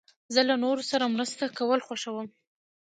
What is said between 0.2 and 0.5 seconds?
زه